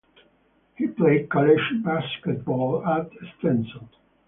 He 0.77 0.87
played 0.87 1.29
college 1.29 1.59
basketball 1.83 2.83
at 2.87 3.11
Stetson. 3.37 3.87